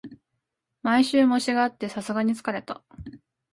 [0.81, 2.81] 毎週、模試があってさすがに疲れた